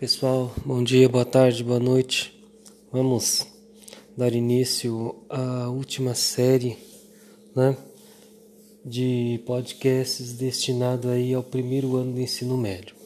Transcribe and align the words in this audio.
Pessoal, 0.00 0.50
bom 0.64 0.82
dia, 0.82 1.06
boa 1.10 1.26
tarde, 1.26 1.62
boa 1.62 1.78
noite. 1.78 2.32
Vamos 2.90 3.46
dar 4.16 4.32
início 4.32 5.14
à 5.28 5.68
última 5.68 6.14
série, 6.14 6.78
né, 7.54 7.76
de 8.82 9.42
podcasts 9.44 10.32
destinado 10.32 11.10
aí 11.10 11.34
ao 11.34 11.42
primeiro 11.42 11.96
ano 11.96 12.14
do 12.14 12.20
ensino 12.22 12.56
médio. 12.56 12.96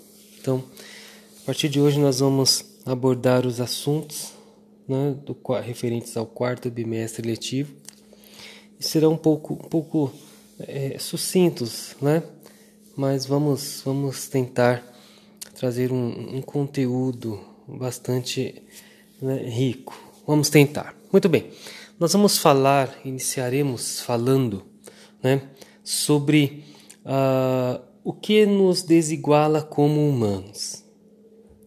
Então, 0.40 0.62
a 1.42 1.46
partir 1.46 1.68
de 1.68 1.80
hoje 1.80 1.98
nós 1.98 2.20
vamos 2.20 2.64
abordar 2.86 3.44
os 3.44 3.60
assuntos, 3.60 4.32
né, 4.86 5.16
do, 5.26 5.36
referentes 5.54 6.16
ao 6.16 6.26
quarto 6.26 6.70
bimestre 6.70 7.26
letivo 7.26 7.74
e 8.78 8.84
serão 8.84 9.14
um 9.14 9.18
pouco, 9.18 9.54
um 9.54 9.68
pouco 9.68 10.12
é, 10.60 10.96
sucintos, 11.00 11.96
né, 12.00 12.22
mas 12.96 13.26
vamos, 13.26 13.82
vamos 13.84 14.28
tentar 14.28 14.93
trazer 15.54 15.92
um, 15.92 16.36
um 16.36 16.42
conteúdo 16.42 17.40
bastante 17.66 18.62
né, 19.20 19.36
rico. 19.36 19.98
Vamos 20.26 20.50
tentar. 20.50 20.94
Muito 21.12 21.28
bem. 21.28 21.50
Nós 21.98 22.12
vamos 22.12 22.38
falar, 22.38 22.98
iniciaremos 23.04 24.00
falando 24.00 24.64
né, 25.22 25.48
sobre 25.82 26.64
uh, 27.04 27.80
o 28.02 28.12
que 28.12 28.44
nos 28.44 28.82
desiguala 28.82 29.62
como 29.62 30.08
humanos. 30.08 30.84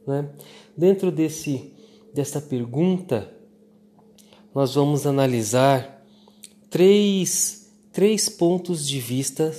Né? 0.05 0.29
Dentro 0.75 1.11
desse, 1.11 1.73
dessa 2.13 2.41
pergunta, 2.41 3.33
nós 4.53 4.75
vamos 4.75 5.07
analisar 5.07 6.03
três, 6.69 7.71
três 7.91 8.27
pontos 8.27 8.85
de 8.87 8.99
vista 8.99 9.55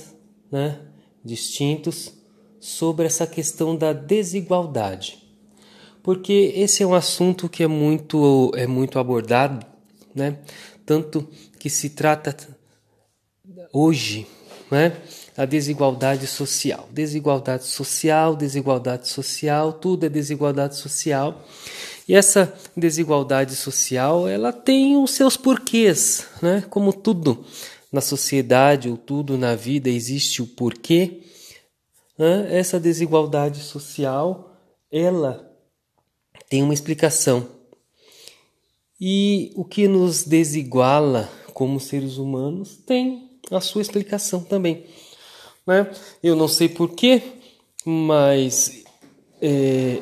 né, 0.51 0.79
distintos 1.23 2.18
sobre 2.59 3.05
essa 3.05 3.25
questão 3.25 3.75
da 3.75 3.93
desigualdade. 3.93 5.23
Porque 6.03 6.53
esse 6.55 6.83
é 6.83 6.87
um 6.87 6.93
assunto 6.93 7.47
que 7.47 7.63
é 7.63 7.67
muito, 7.67 8.51
é 8.55 8.65
muito 8.65 8.99
abordado, 8.99 9.65
né? 10.13 10.37
tanto 10.85 11.27
que 11.59 11.69
se 11.69 11.89
trata 11.89 12.35
hoje 13.71 14.25
né? 14.71 14.97
a 15.37 15.45
desigualdade 15.45 16.25
social. 16.27 16.87
Desigualdade 16.91 17.65
social, 17.65 18.35
desigualdade 18.35 19.07
social, 19.07 19.73
tudo 19.73 20.05
é 20.05 20.09
desigualdade 20.09 20.77
social. 20.77 21.45
E 22.07 22.15
essa 22.15 22.51
desigualdade 22.75 23.55
social, 23.55 24.27
ela 24.27 24.51
tem 24.51 24.97
os 24.97 25.11
seus 25.11 25.37
porquês, 25.37 26.25
né? 26.41 26.63
Como 26.67 26.91
tudo 26.91 27.45
na 27.91 28.01
sociedade 28.01 28.89
ou 28.89 28.97
tudo 28.97 29.37
na 29.37 29.53
vida 29.53 29.89
existe 29.89 30.41
o 30.41 30.47
porquê 30.47 31.21
essa 32.49 32.79
desigualdade 32.79 33.61
social 33.61 34.55
ela 34.91 35.49
tem 36.49 36.63
uma 36.63 36.73
explicação. 36.73 37.47
E 38.99 39.53
o 39.55 39.63
que 39.63 39.87
nos 39.87 40.23
desiguala 40.23 41.29
como 41.53 41.79
seres 41.79 42.17
humanos 42.17 42.77
tem 42.85 43.29
a 43.49 43.61
sua 43.61 43.81
explicação 43.81 44.43
também. 44.43 44.85
Né? 45.65 45.89
Eu 46.21 46.35
não 46.35 46.47
sei 46.47 46.67
porquê, 46.67 47.21
mas 47.85 48.83
é, 49.41 50.01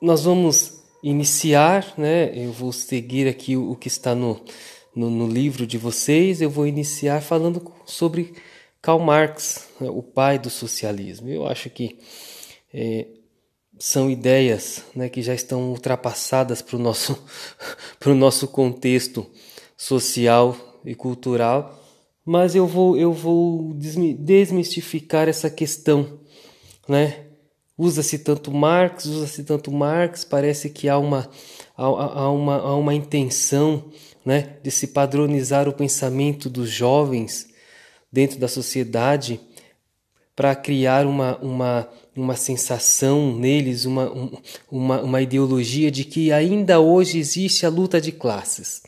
nós 0.00 0.24
vamos 0.24 0.80
iniciar, 1.02 1.94
né? 1.98 2.32
eu 2.36 2.52
vou 2.52 2.72
seguir 2.72 3.26
aqui 3.26 3.56
o, 3.56 3.74
que 3.74 3.88
está 3.88 4.14
no, 4.14 4.40
no, 4.94 5.10
no 5.10 5.26
livro 5.26 5.66
de 5.66 5.78
vocês, 5.78 6.40
eu 6.40 6.50
vou 6.50 6.66
iniciar 6.66 7.20
falando 7.20 7.72
sobre 7.84 8.34
Karl 8.80 9.00
Marx, 9.00 9.65
o 9.80 10.02
pai 10.02 10.38
do 10.38 10.50
socialismo. 10.50 11.28
Eu 11.28 11.46
acho 11.46 11.68
que 11.70 11.98
é, 12.72 13.06
são 13.78 14.10
ideias 14.10 14.82
né, 14.94 15.08
que 15.08 15.22
já 15.22 15.34
estão 15.34 15.70
ultrapassadas 15.70 16.62
para 16.62 16.76
o 16.76 16.78
nosso, 16.78 17.18
nosso 18.06 18.48
contexto 18.48 19.26
social 19.76 20.56
e 20.84 20.94
cultural, 20.94 21.82
mas 22.24 22.54
eu 22.54 22.66
vou, 22.66 22.96
eu 22.96 23.12
vou 23.12 23.74
desmistificar 23.74 25.28
essa 25.28 25.50
questão. 25.50 26.20
Né? 26.88 27.26
Usa-se 27.76 28.18
tanto 28.18 28.50
Marx, 28.50 29.04
usa-se 29.04 29.44
tanto 29.44 29.70
Marx, 29.70 30.24
parece 30.24 30.70
que 30.70 30.88
há 30.88 30.98
uma, 30.98 31.28
há, 31.76 31.84
há 31.84 32.30
uma, 32.30 32.56
há 32.56 32.74
uma 32.76 32.94
intenção 32.94 33.90
né, 34.24 34.56
de 34.62 34.70
se 34.70 34.88
padronizar 34.88 35.68
o 35.68 35.72
pensamento 35.72 36.48
dos 36.48 36.70
jovens 36.70 37.48
dentro 38.10 38.38
da 38.38 38.48
sociedade 38.48 39.38
para 40.36 40.54
criar 40.54 41.06
uma, 41.06 41.38
uma, 41.38 41.88
uma 42.14 42.36
sensação 42.36 43.34
neles, 43.34 43.86
uma, 43.86 44.12
uma, 44.70 45.00
uma 45.00 45.22
ideologia 45.22 45.90
de 45.90 46.04
que 46.04 46.30
ainda 46.30 46.78
hoje 46.78 47.18
existe 47.18 47.64
a 47.64 47.70
luta 47.70 47.98
de 47.98 48.12
classes. 48.12 48.82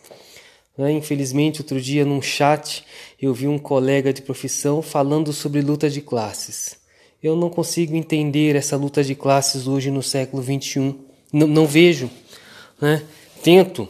Né? 0.77 0.93
Infelizmente, 0.93 1.63
outro 1.63 1.81
dia 1.81 2.05
num 2.05 2.21
chat 2.21 2.85
eu 3.21 3.33
vi 3.33 3.49
um 3.49 3.59
colega 3.59 4.13
de 4.13 4.21
profissão 4.21 4.83
falando 4.83 5.33
sobre 5.33 5.63
luta 5.63 5.89
de 5.89 6.03
classes. 6.03 6.77
Eu 7.23 7.35
não 7.35 7.49
consigo 7.49 7.97
entender 7.97 8.55
essa 8.55 8.77
luta 8.77 9.03
de 9.03 9.15
classes 9.15 9.67
hoje 9.67 9.91
no 9.91 10.03
século 10.03 10.43
XXI. 10.43 10.95
Não, 11.33 11.47
não 11.47 11.67
vejo. 11.67 12.11
Né? 12.81 13.03
Tento, 13.43 13.89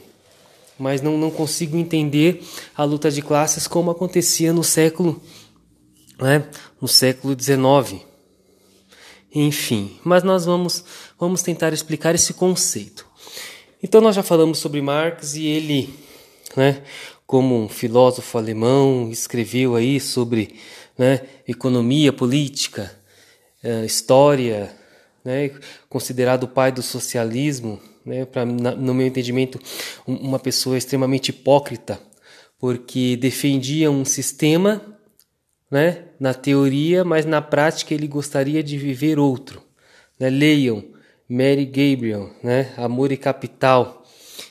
mas 0.78 1.02
não, 1.02 1.18
não 1.18 1.30
consigo 1.30 1.76
entender 1.76 2.42
a 2.76 2.84
luta 2.84 3.10
de 3.10 3.20
classes 3.20 3.66
como 3.66 3.90
acontecia 3.90 4.52
no 4.52 4.62
século, 4.62 5.20
né, 6.20 6.48
no 6.80 6.88
século 6.88 7.36
XIX. 7.38 8.02
Enfim, 9.34 9.98
mas 10.04 10.22
nós 10.22 10.44
vamos, 10.44 10.84
vamos 11.18 11.42
tentar 11.42 11.72
explicar 11.72 12.14
esse 12.14 12.34
conceito. 12.34 13.06
Então 13.82 14.00
nós 14.00 14.16
já 14.16 14.22
falamos 14.22 14.58
sobre 14.58 14.80
Marx 14.80 15.34
e 15.34 15.46
ele, 15.46 15.94
né, 16.56 16.82
como 17.26 17.62
um 17.62 17.68
filósofo 17.68 18.38
alemão, 18.38 19.08
escreveu 19.10 19.76
aí 19.76 20.00
sobre 20.00 20.56
né, 20.96 21.20
economia, 21.46 22.12
política, 22.12 22.92
eh, 23.62 23.84
história, 23.84 24.74
né, 25.24 25.50
considerado 25.88 26.44
o 26.44 26.48
pai 26.48 26.72
do 26.72 26.82
socialismo, 26.82 27.80
né, 28.04 28.24
pra, 28.24 28.44
no 28.44 28.94
meu 28.94 29.06
entendimento, 29.06 29.60
uma 30.06 30.38
pessoa 30.38 30.76
extremamente 30.76 31.28
hipócrita, 31.28 32.00
porque 32.58 33.16
defendia 33.16 33.90
um 33.90 34.04
sistema 34.04 34.82
né, 35.70 36.04
na 36.18 36.34
teoria, 36.34 37.04
mas 37.04 37.24
na 37.24 37.40
prática 37.40 37.94
ele 37.94 38.06
gostaria 38.06 38.62
de 38.62 38.76
viver 38.76 39.18
outro. 39.18 39.62
Né? 40.18 40.28
Leiam 40.30 40.84
Mary 41.28 41.66
Gabriel, 41.66 42.30
né, 42.42 42.72
Amor 42.76 43.12
e 43.12 43.16
Capital, 43.16 44.02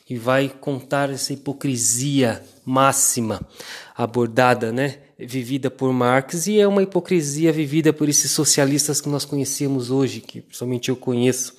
e 0.09 0.15
vai 0.15 0.47
contar 0.47 1.09
essa 1.09 1.33
hipocrisia 1.33 2.43
máxima 2.63 3.41
abordada, 3.95 4.71
né, 4.71 4.99
vivida 5.17 5.71
por 5.71 5.91
Marx 5.91 6.45
e 6.45 6.59
é 6.59 6.67
uma 6.67 6.83
hipocrisia 6.83 7.51
vivida 7.51 7.91
por 7.91 8.07
esses 8.07 8.29
socialistas 8.29 9.01
que 9.01 9.09
nós 9.09 9.25
conhecemos 9.25 9.89
hoje, 9.89 10.21
que 10.21 10.45
somente 10.51 10.89
eu 10.89 10.95
conheço 10.95 11.55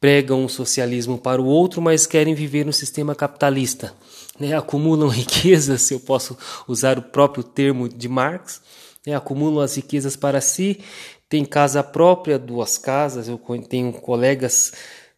pregam 0.00 0.44
o 0.44 0.48
socialismo 0.48 1.18
para 1.18 1.42
o 1.42 1.44
outro, 1.44 1.82
mas 1.82 2.06
querem 2.06 2.34
viver 2.34 2.64
no 2.64 2.72
sistema 2.72 3.14
capitalista. 3.14 3.92
Né? 4.38 4.56
Acumulam 4.56 5.08
riquezas, 5.12 5.82
se 5.82 5.92
eu 5.92 6.00
posso 6.00 6.36
usar 6.66 6.98
o 6.98 7.02
próprio 7.02 7.44
termo 7.44 7.88
de 7.88 8.08
Marx, 8.08 8.62
né? 9.06 9.14
acumulam 9.14 9.62
as 9.62 9.76
riquezas 9.76 10.16
para 10.16 10.40
si, 10.40 10.80
tem 11.28 11.44
casa 11.44 11.82
própria, 11.82 12.38
duas 12.38 12.76
casas. 12.76 13.28
Eu 13.28 13.40
tenho 13.68 13.92
colegas 13.92 14.72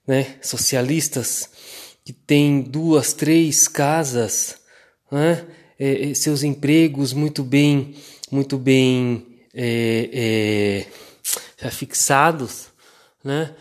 né, 0.06 0.36
socialistas 0.42 1.48
que 2.04 2.12
têm 2.12 2.60
duas, 2.60 3.12
três 3.12 3.68
casas, 3.68 4.56
né? 5.10 5.46
é, 5.78 6.10
é, 6.10 6.14
seus 6.14 6.44
empregos 6.44 7.12
muito 7.12 7.42
bem, 7.42 7.96
muito 8.30 8.56
bem 8.56 9.26
é, 9.52 10.86
é, 11.60 11.70
fixados, 11.70 12.68
né? 13.24 13.54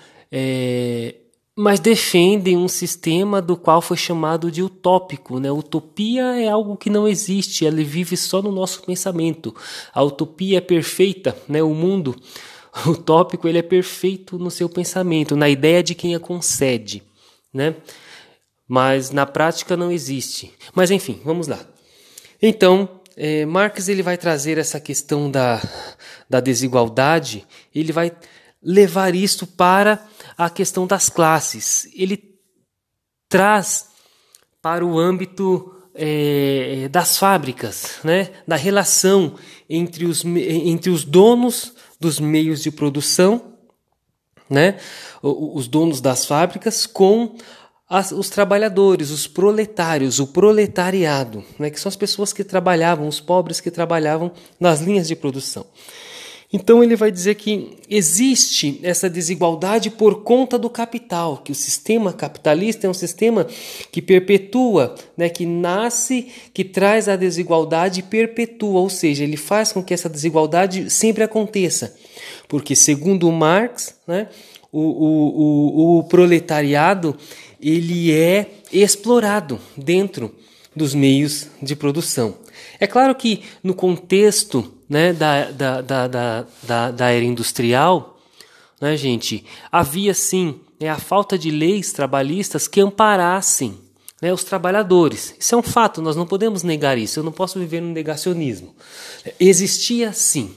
Mas 1.62 1.80
defendem 1.80 2.58
um 2.58 2.68
sistema 2.68 3.40
do 3.40 3.56
qual 3.56 3.84
foi 3.84 3.96
chamado 3.96 4.52
de 4.52 4.64
utópico. 4.64 5.40
Né? 5.40 5.52
Utopia 5.52 6.42
é 6.42 6.50
algo 6.50 6.76
que 6.76 6.90
não 6.90 7.08
existe, 7.08 7.68
ela 7.68 7.84
vive 7.84 8.18
só 8.18 8.42
no 8.42 8.52
nosso 8.52 8.82
pensamento. 8.82 9.56
A 9.94 10.02
utopia 10.02 10.58
é 10.58 10.62
perfeita, 10.62 11.38
né? 11.48 11.62
o 11.62 11.76
mundo 11.76 12.16
utópico 12.88 13.48
ele 13.48 13.60
é 13.60 13.62
perfeito 13.62 14.40
no 14.40 14.50
seu 14.50 14.68
pensamento, 14.68 15.36
na 15.36 15.48
ideia 15.48 15.84
de 15.84 15.94
quem 15.94 16.16
a 16.16 16.20
concede. 16.20 17.04
Né? 17.54 17.76
Mas 18.68 19.12
na 19.12 19.28
prática 19.28 19.78
não 19.78 19.92
existe. 19.92 20.52
Mas 20.74 20.90
enfim, 20.90 21.22
vamos 21.24 21.48
lá. 21.48 21.60
Então, 22.42 22.90
é, 23.16 23.46
Marx 23.46 23.88
ele 23.88 24.02
vai 24.02 24.18
trazer 24.18 24.58
essa 24.58 24.80
questão 24.80 25.30
da, 25.30 25.62
da 26.28 26.40
desigualdade, 26.40 27.46
ele 27.76 27.92
vai 27.92 28.12
levar 28.64 29.14
isso 29.14 29.46
para 29.46 30.04
a 30.46 30.50
questão 30.50 30.88
das 30.88 31.10
classes. 31.10 31.90
Ele 31.94 32.22
traz 33.30 33.90
para 34.62 34.86
o 34.86 35.00
âmbito 35.00 35.74
é, 35.96 36.88
das 36.90 37.18
fábricas, 37.18 38.00
né? 38.04 38.32
da 38.48 38.56
relação 38.56 39.36
entre 39.70 40.06
os, 40.06 40.24
entre 40.26 40.90
os 40.90 41.04
donos 41.04 41.74
dos 42.00 42.20
meios 42.20 42.62
de 42.62 42.72
produção 42.72 43.52
né, 44.52 44.78
os 45.24 45.66
donos 45.70 46.02
das 46.02 46.26
fábricas 46.26 46.86
com 46.86 47.36
as, 47.90 48.12
os 48.12 48.30
trabalhadores, 48.30 49.10
os 49.10 49.26
proletários, 49.26 50.20
o 50.20 50.28
proletariado, 50.28 51.42
né, 51.58 51.70
que 51.70 51.80
são 51.80 51.90
as 51.90 51.96
pessoas 51.96 52.34
que 52.34 52.44
trabalhavam, 52.44 53.08
os 53.08 53.22
pobres 53.22 53.62
que 53.62 53.72
trabalhavam 53.72 54.34
nas 54.60 54.82
linhas 54.82 55.08
de 55.08 55.16
produção. 55.16 55.66
Então 56.54 56.84
ele 56.84 56.98
vai 56.98 57.10
dizer 57.10 57.36
que 57.36 57.78
existe 57.90 58.80
essa 58.84 59.10
desigualdade 59.10 59.90
por 59.90 60.22
conta 60.24 60.60
do 60.60 60.70
capital, 60.70 61.38
que 61.38 61.52
o 61.52 61.56
sistema 61.56 62.12
capitalista 62.12 62.86
é 62.86 62.90
um 62.90 62.94
sistema 62.94 63.48
que 63.90 64.02
perpetua, 64.02 64.96
né, 65.16 65.30
que 65.30 65.46
nasce, 65.46 66.28
que 66.54 66.66
traz 66.66 67.08
a 67.08 67.16
desigualdade 67.16 68.02
e 68.02 68.04
perpetua, 68.04 68.82
ou 68.82 68.90
seja, 68.90 69.24
ele 69.24 69.38
faz 69.38 69.72
com 69.72 69.82
que 69.82 69.94
essa 69.94 70.10
desigualdade 70.10 70.90
sempre 70.90 71.24
aconteça. 71.24 71.96
Porque, 72.50 72.76
segundo 72.76 73.32
Marx, 73.32 73.96
né, 74.06 74.28
o, 74.72 74.82
o, 74.82 75.98
o, 75.98 76.00
o 76.00 76.04
proletariado 76.04 77.16
ele 77.62 78.12
é 78.12 78.48
explorado 78.74 79.60
dentro 79.78 80.34
dos 80.76 80.94
meios 80.94 81.48
de 81.62 81.76
produção. 81.76 82.36
É 82.82 82.88
claro 82.88 83.14
que 83.14 83.44
no 83.64 83.76
contexto 83.76 84.74
né, 84.90 85.14
da, 85.14 85.52
da, 85.52 85.82
da, 85.82 86.08
da, 86.08 86.46
da, 86.64 86.92
da 86.92 87.10
era 87.12 87.24
industrial, 87.24 88.20
né, 88.82 88.98
gente, 88.98 89.46
havia 89.72 90.16
sim 90.16 90.60
né, 90.80 90.90
a 90.90 90.98
falta 90.98 91.38
de 91.38 91.52
leis 91.52 91.94
trabalhistas 91.94 92.68
que 92.68 92.82
amparassem 92.82 93.78
né, 94.20 94.34
os 94.34 94.44
trabalhadores. 94.44 95.36
Isso 95.38 95.54
é 95.54 95.58
um 95.60 95.62
fato, 95.62 96.02
nós 96.02 96.16
não 96.16 96.26
podemos 96.26 96.64
negar 96.64 96.98
isso, 96.98 97.20
eu 97.20 97.24
não 97.24 97.32
posso 97.32 97.60
viver 97.60 97.82
no 97.82 97.94
negacionismo. 97.94 98.76
Existia 99.40 100.12
sim. 100.12 100.52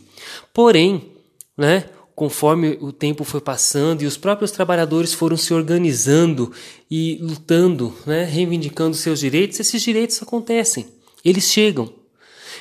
Porém, 0.50 1.12
né, 1.54 1.90
conforme 2.14 2.78
o 2.80 2.90
tempo 2.90 3.22
foi 3.22 3.42
passando 3.42 4.00
e 4.00 4.06
os 4.06 4.16
próprios 4.16 4.50
trabalhadores 4.50 5.12
foram 5.12 5.36
se 5.36 5.52
organizando 5.52 6.50
e 6.90 7.18
lutando, 7.20 7.94
né, 8.06 8.24
reivindicando 8.24 8.96
seus 8.96 9.20
direitos, 9.20 9.60
esses 9.60 9.82
direitos 9.82 10.22
acontecem, 10.22 10.86
eles 11.22 11.44
chegam. 11.44 12.02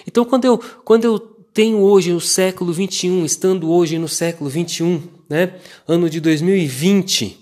Então, 0.08 0.26
quando 0.26 0.46
eu, 0.46 0.58
quando 0.58 1.06
eu 1.06 1.20
tenho 1.54 1.80
hoje 1.80 2.12
no 2.12 2.20
século 2.20 2.74
21, 2.74 3.26
estando 3.26 3.72
hoje 3.72 3.98
no 3.98 4.08
século 4.08 4.50
21, 4.50 5.04
né, 5.30 5.56
ano 5.88 6.10
de 6.10 6.20
2020, 6.20 7.40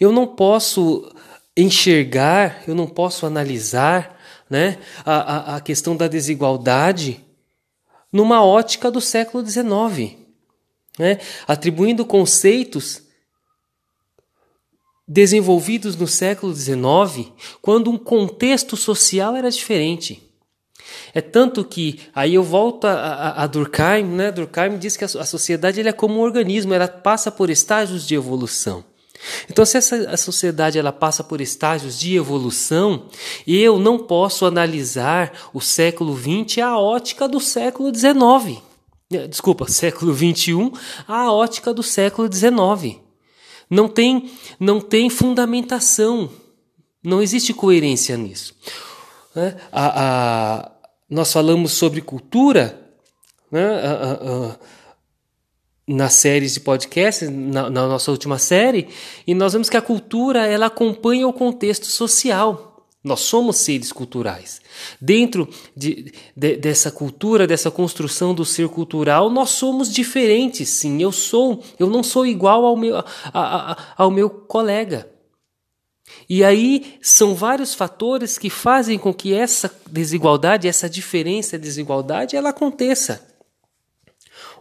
eu 0.00 0.10
não 0.10 0.26
posso 0.26 1.12
enxergar, 1.56 2.62
eu 2.66 2.74
não 2.74 2.86
posso 2.86 3.26
analisar 3.26 4.18
né, 4.48 4.78
a, 5.04 5.14
a, 5.14 5.56
a 5.56 5.60
questão 5.60 5.96
da 5.96 6.08
desigualdade 6.08 7.20
numa 8.10 8.44
ótica 8.44 8.90
do 8.90 9.00
século 9.00 9.46
XIX, 9.46 10.16
né, 10.98 11.18
atribuindo 11.46 12.04
conceitos 12.04 13.02
desenvolvidos 15.06 15.94
no 15.96 16.06
século 16.06 16.54
XIX, 16.54 17.32
quando 17.60 17.90
um 17.90 17.98
contexto 17.98 18.76
social 18.76 19.36
era 19.36 19.50
diferente. 19.50 20.31
É 21.14 21.20
tanto 21.20 21.64
que, 21.64 22.00
aí 22.14 22.34
eu 22.34 22.42
volto 22.42 22.86
a, 22.86 22.92
a, 22.92 23.42
a 23.44 23.46
Durkheim, 23.46 24.04
né? 24.04 24.30
Durkheim 24.30 24.78
diz 24.78 24.96
que 24.96 25.04
a, 25.04 25.06
a 25.06 25.26
sociedade 25.26 25.80
é 25.80 25.92
como 25.92 26.20
um 26.20 26.22
organismo, 26.22 26.74
ela 26.74 26.88
passa 26.88 27.30
por 27.30 27.50
estágios 27.50 28.06
de 28.06 28.14
evolução. 28.14 28.84
Então, 29.48 29.64
se 29.64 29.76
essa 29.76 29.96
a 30.10 30.16
sociedade 30.16 30.78
ela 30.78 30.92
passa 30.92 31.22
por 31.22 31.40
estágios 31.40 31.98
de 31.98 32.16
evolução, 32.16 33.06
eu 33.46 33.78
não 33.78 33.98
posso 33.98 34.44
analisar 34.44 35.50
o 35.52 35.60
século 35.60 36.16
XX 36.16 36.58
à 36.58 36.78
ótica 36.78 37.28
do 37.28 37.40
século 37.40 37.94
XIX. 37.94 38.60
É, 39.12 39.26
desculpa, 39.26 39.68
século 39.70 40.14
XXI 40.14 40.72
à 41.06 41.30
ótica 41.32 41.72
do 41.72 41.82
século 41.82 42.32
XIX. 42.32 42.98
Não 43.70 43.88
tem, 43.88 44.30
não 44.58 44.80
tem 44.80 45.08
fundamentação, 45.08 46.28
não 47.02 47.22
existe 47.22 47.54
coerência 47.54 48.16
nisso. 48.16 48.54
Né? 49.34 49.56
A, 49.70 50.02
a, 50.02 50.72
nós 51.12 51.30
falamos 51.30 51.72
sobre 51.72 52.00
cultura 52.00 52.80
né, 53.50 53.60
nas 55.86 56.14
séries 56.14 56.54
de 56.54 56.60
podcast, 56.60 57.26
na, 57.26 57.68
na, 57.68 57.86
nossa 57.86 58.10
última 58.10 58.38
série, 58.38 58.88
e 59.26 59.34
nós 59.34 59.52
vemos 59.52 59.68
que 59.68 59.76
a 59.76 59.82
cultura 59.82 60.46
ela 60.46 60.66
acompanha 60.66 61.28
o 61.28 61.32
contexto 61.32 61.84
social. 61.84 62.88
Nós 63.04 63.20
somos 63.20 63.58
seres 63.58 63.92
culturais. 63.92 64.62
Dentro 64.98 65.48
de, 65.76 66.14
de, 66.34 66.56
dessa 66.56 66.90
cultura, 66.90 67.46
dessa 67.46 67.70
construção 67.70 68.32
do 68.32 68.44
ser 68.44 68.68
cultural, 68.68 69.28
nós 69.28 69.50
somos 69.50 69.92
diferentes, 69.92 70.70
sim. 70.70 71.02
Eu 71.02 71.12
sou, 71.12 71.62
eu 71.78 71.90
não 71.90 72.02
sou 72.02 72.24
igual 72.24 72.64
ao 72.64 72.76
meu, 72.76 72.96
a, 72.96 73.04
a, 73.34 73.76
ao 73.98 74.10
meu 74.10 74.30
colega. 74.30 75.11
E 76.28 76.44
aí 76.44 76.98
são 77.00 77.34
vários 77.34 77.74
fatores 77.74 78.38
que 78.38 78.50
fazem 78.50 78.98
com 78.98 79.12
que 79.12 79.34
essa 79.34 79.70
desigualdade, 79.90 80.68
essa 80.68 80.88
diferença, 80.88 81.58
desigualdade, 81.58 82.36
ela 82.36 82.50
aconteça. 82.50 83.26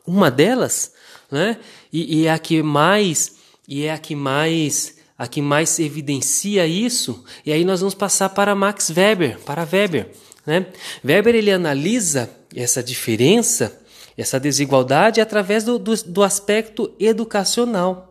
Uma 0.06 0.32
delas, 0.32 0.94
né, 1.32 1.58
e, 1.92 2.22
e 2.22 2.28
é 2.28 2.32
a 2.32 2.40
que 2.40 2.62
mais 2.62 3.36
e 3.68 3.84
é 3.84 3.94
a 3.94 3.98
que 3.98 4.16
mais 4.16 4.96
a 5.18 5.28
que 5.28 5.40
mais 5.40 5.78
evidencia 5.78 6.66
isso. 6.66 7.24
E 7.46 7.54
aí 7.54 7.64
nós 7.64 7.80
vamos 7.80 7.94
passar 7.94 8.30
para 8.30 8.56
Max 8.56 8.90
Weber, 8.90 9.38
para 9.42 9.68
Weber, 9.72 10.10
né? 10.48 10.66
Weber 11.06 11.36
ele 11.36 11.52
analisa 11.52 12.28
essa 12.56 12.82
diferença, 12.82 13.80
essa 14.18 14.40
desigualdade 14.40 15.22
através 15.22 15.64
do, 15.64 15.78
do, 15.78 15.96
do 16.06 16.24
aspecto 16.24 16.92
educacional. 17.00 18.11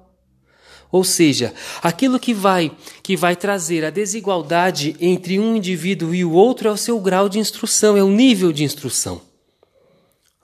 Ou 0.93 1.05
seja, 1.05 1.55
aquilo 1.83 2.19
que 2.19 2.35
vai 2.35 2.73
que 3.03 3.17
vai 3.17 3.37
trazer 3.37 3.85
a 3.85 3.91
desigualdade 3.91 4.97
entre 5.01 5.39
um 5.39 5.57
indivíduo 5.57 6.15
e 6.15 6.25
o 6.25 6.33
outro 6.33 6.69
é 6.69 6.73
o 6.73 6.77
seu 6.77 6.99
grau 6.99 7.29
de 7.29 7.39
instrução, 7.39 7.97
é 7.97 8.03
o 8.03 8.11
nível 8.11 8.53
de 8.53 8.65
instrução. 8.65 9.21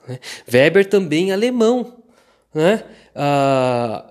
Né? 0.07 0.19
Weber 0.51 0.87
também 0.87 1.31
alemão, 1.31 1.97
né? 2.53 2.83
ah, 3.13 4.05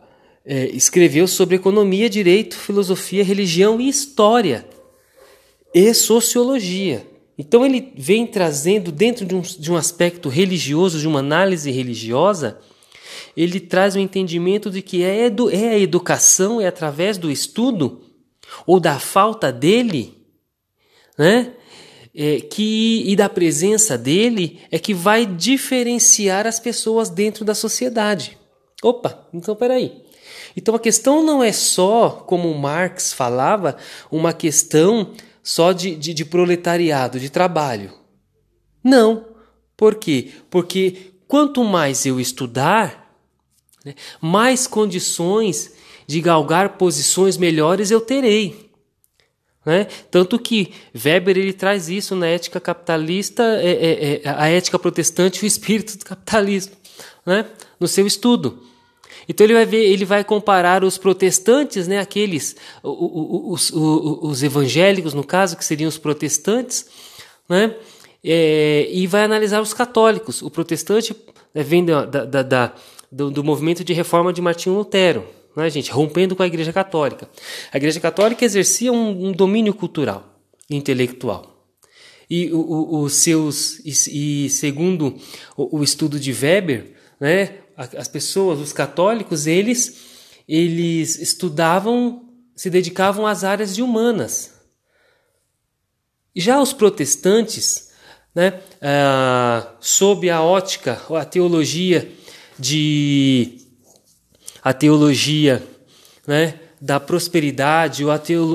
é, 0.44 0.66
escreveu 0.68 1.26
sobre 1.26 1.56
economia, 1.56 2.08
direito, 2.08 2.56
filosofia, 2.56 3.24
religião 3.24 3.80
e 3.80 3.88
história 3.88 4.66
e 5.74 5.92
sociologia. 5.92 7.06
Então 7.38 7.66
ele 7.66 7.92
vem 7.96 8.26
trazendo 8.26 8.92
dentro 8.92 9.26
de 9.26 9.34
um, 9.34 9.40
de 9.40 9.72
um 9.72 9.76
aspecto 9.76 10.28
religioso, 10.28 10.98
de 10.98 11.08
uma 11.08 11.18
análise 11.18 11.70
religiosa, 11.70 12.58
ele 13.36 13.60
traz 13.60 13.94
o 13.94 13.98
entendimento 13.98 14.70
de 14.70 14.82
que 14.82 15.02
é, 15.02 15.26
edu, 15.26 15.50
é 15.50 15.70
a 15.70 15.78
educação, 15.78 16.60
é 16.60 16.66
através 16.66 17.18
do 17.18 17.30
estudo, 17.30 18.02
ou 18.66 18.80
da 18.80 18.98
falta 18.98 19.52
dele, 19.52 20.14
né? 21.18 21.52
É, 22.18 22.40
que, 22.40 23.02
e 23.06 23.14
da 23.14 23.28
presença 23.28 23.98
dele, 23.98 24.60
é 24.70 24.78
que 24.78 24.94
vai 24.94 25.26
diferenciar 25.26 26.46
as 26.46 26.58
pessoas 26.58 27.10
dentro 27.10 27.44
da 27.44 27.54
sociedade. 27.54 28.38
Opa, 28.82 29.28
então 29.34 29.54
peraí. 29.54 30.02
Então 30.56 30.74
a 30.74 30.78
questão 30.80 31.22
não 31.22 31.42
é 31.42 31.52
só, 31.52 32.08
como 32.26 32.52
Marx 32.54 33.12
falava, 33.12 33.76
uma 34.10 34.32
questão 34.32 35.12
só 35.42 35.72
de, 35.72 35.94
de, 35.94 36.14
de 36.14 36.24
proletariado, 36.24 37.20
de 37.20 37.28
trabalho. 37.28 37.92
Não. 38.82 39.26
Por 39.76 39.96
quê? 39.96 40.30
Porque 40.48 41.12
quanto 41.28 41.62
mais 41.62 42.06
eu 42.06 42.18
estudar, 42.18 43.05
né? 43.86 43.94
Mais 44.20 44.66
condições 44.66 45.72
de 46.08 46.20
galgar 46.20 46.70
posições 46.70 47.36
melhores 47.36 47.92
eu 47.92 48.00
terei. 48.00 48.68
Né? 49.64 49.86
Tanto 50.10 50.38
que 50.38 50.72
Weber 50.92 51.36
ele 51.36 51.52
traz 51.52 51.88
isso 51.88 52.14
na 52.16 52.26
ética 52.26 52.60
capitalista, 52.60 53.42
é, 53.42 53.70
é, 53.70 54.22
é, 54.24 54.28
a 54.28 54.48
ética 54.48 54.78
protestante 54.78 55.40
e 55.40 55.42
o 55.46 55.48
espírito 55.48 55.96
do 55.98 56.04
capitalismo, 56.04 56.74
né? 57.24 57.46
no 57.78 57.86
seu 57.86 58.06
estudo. 58.06 58.62
Então 59.28 59.44
ele 59.44 59.54
vai 59.54 59.66
ver, 59.66 59.84
ele 59.84 60.04
vai 60.04 60.24
comparar 60.24 60.84
os 60.84 60.98
protestantes, 60.98 61.88
né, 61.88 61.98
aqueles, 61.98 62.54
os, 62.80 63.72
os, 63.72 64.20
os 64.22 64.42
evangélicos 64.44 65.14
no 65.14 65.24
caso, 65.24 65.56
que 65.56 65.64
seriam 65.64 65.88
os 65.88 65.98
protestantes, 65.98 66.86
né, 67.48 67.74
é, 68.22 68.88
e 68.88 69.04
vai 69.08 69.24
analisar 69.24 69.60
os 69.60 69.74
católicos. 69.74 70.42
O 70.42 70.50
protestante 70.50 71.12
né, 71.52 71.64
vem 71.64 71.84
da, 71.84 72.04
da, 72.04 72.42
da 72.42 72.72
do, 73.10 73.30
do 73.30 73.44
movimento 73.44 73.84
de 73.84 73.92
reforma 73.92 74.32
de 74.32 74.40
Martinho 74.40 74.76
Lutero, 74.76 75.26
né, 75.56 75.70
gente? 75.70 75.90
Rompendo 75.90 76.36
com 76.36 76.42
a 76.42 76.46
Igreja 76.46 76.72
Católica. 76.72 77.28
A 77.72 77.76
Igreja 77.76 78.00
Católica 78.00 78.44
exercia 78.44 78.92
um, 78.92 79.28
um 79.28 79.32
domínio 79.32 79.72
cultural, 79.72 80.38
intelectual. 80.68 81.54
E 82.28 82.50
os 82.52 83.14
seus 83.14 83.78
e, 83.84 84.46
e 84.46 84.50
segundo 84.50 85.16
o, 85.56 85.78
o, 85.78 85.84
estudo 85.84 86.18
de 86.18 86.32
Weber, 86.32 86.94
né, 87.20 87.58
as 87.76 88.08
pessoas, 88.08 88.58
os 88.58 88.72
católicos, 88.72 89.46
eles 89.46 90.14
eles 90.48 91.18
estudavam, 91.18 92.28
se 92.54 92.70
dedicavam 92.70 93.26
às 93.26 93.44
áreas 93.44 93.74
de 93.74 93.82
humanas. 93.82 94.54
Já 96.34 96.60
os 96.60 96.72
protestantes, 96.72 97.90
né, 98.34 98.60
ah, 98.80 99.74
sob 99.80 100.28
a 100.28 100.42
ótica, 100.42 101.00
a 101.10 101.24
teologia 101.24 102.12
de 102.58 103.58
a 104.62 104.72
teologia 104.72 105.62
né, 106.26 106.58
da 106.80 106.98
prosperidade 106.98 108.04
ou 108.04 108.10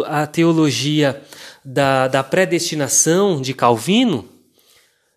a 0.05 0.27
teologia 0.27 1.21
da, 1.63 2.07
da 2.07 2.23
predestinação 2.23 3.41
de 3.41 3.53
Calvino, 3.53 4.27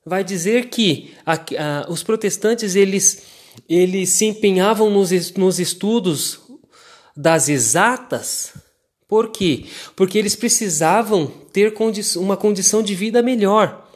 vai 0.05 0.23
dizer 0.23 0.69
que 0.69 1.15
a, 1.25 1.35
a, 1.35 1.91
os 1.91 2.03
protestantes 2.03 2.75
eles, 2.77 3.23
eles 3.69 4.11
se 4.11 4.27
empenhavam 4.27 4.91
nos, 4.91 5.11
nos 5.33 5.59
estudos 5.59 6.41
das 7.17 7.49
exatas. 7.49 8.53
Por 9.09 9.31
quê? 9.31 9.65
Porque 9.97 10.19
eles 10.19 10.37
precisavam 10.37 11.27
ter 11.53 11.73
condi 11.73 12.03
uma 12.17 12.37
condição 12.37 12.83
de 12.83 12.95
vida 12.95 13.23
melhor. 13.23 13.89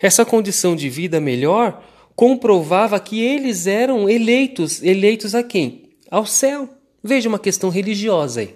Essa 0.00 0.24
condição 0.24 0.76
de 0.76 0.88
vida 0.88 1.20
melhor 1.20 1.82
comprovava 2.14 2.98
que 3.00 3.20
eles 3.20 3.66
eram 3.66 4.08
eleitos. 4.08 4.82
Eleitos 4.82 5.34
a 5.34 5.42
quem? 5.42 5.90
Ao 6.10 6.26
céu. 6.26 6.68
Veja 7.02 7.28
uma 7.28 7.38
questão 7.38 7.70
religiosa 7.70 8.40
aí. 8.40 8.54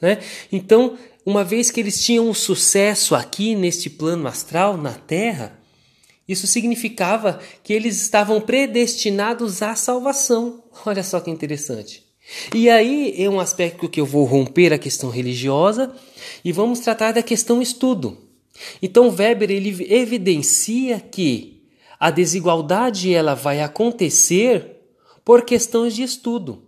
Né? 0.00 0.18
Então, 0.50 0.98
uma 1.24 1.44
vez 1.44 1.70
que 1.70 1.80
eles 1.80 2.04
tinham 2.04 2.28
um 2.28 2.34
sucesso 2.34 3.14
aqui 3.14 3.54
neste 3.54 3.88
plano 3.88 4.26
astral, 4.26 4.76
na 4.76 4.92
Terra, 4.92 5.58
isso 6.28 6.46
significava 6.46 7.38
que 7.62 7.72
eles 7.72 8.00
estavam 8.00 8.40
predestinados 8.40 9.62
à 9.62 9.74
salvação. 9.74 10.64
Olha 10.84 11.02
só 11.02 11.20
que 11.20 11.30
interessante. 11.30 12.02
E 12.54 12.70
aí 12.70 13.14
é 13.18 13.28
um 13.28 13.38
aspecto 13.38 13.88
que 13.88 14.00
eu 14.00 14.06
vou 14.06 14.24
romper 14.24 14.72
a 14.72 14.78
questão 14.78 15.10
religiosa 15.10 15.94
e 16.44 16.52
vamos 16.52 16.80
tratar 16.80 17.12
da 17.12 17.22
questão 17.22 17.60
estudo. 17.60 18.18
Então 18.80 19.10
Weber 19.10 19.50
ele 19.50 19.92
evidencia 19.92 21.00
que 21.00 21.53
a 21.98 22.10
desigualdade 22.10 23.12
ela 23.12 23.34
vai 23.34 23.60
acontecer 23.60 24.80
por 25.24 25.42
questões 25.42 25.94
de 25.94 26.02
estudo. 26.02 26.62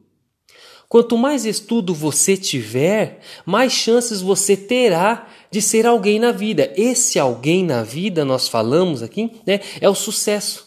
Quanto 0.88 1.18
mais 1.18 1.44
estudo 1.44 1.92
você 1.92 2.36
tiver, 2.36 3.20
mais 3.44 3.72
chances 3.72 4.20
você 4.20 4.56
terá 4.56 5.26
de 5.50 5.60
ser 5.60 5.86
alguém 5.86 6.18
na 6.18 6.30
vida. 6.30 6.72
Esse 6.76 7.18
alguém 7.18 7.64
na 7.64 7.82
vida, 7.82 8.24
nós 8.24 8.48
falamos 8.48 9.02
aqui, 9.02 9.32
né, 9.46 9.60
é 9.80 9.88
o 9.88 9.94
sucesso. 9.94 10.66